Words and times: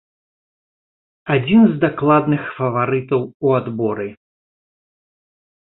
Адзін 1.35 1.61
з 1.73 1.77
дакладных 1.85 2.41
фаварытаў 2.59 3.21
у 3.29 3.47
адборы. 3.61 4.09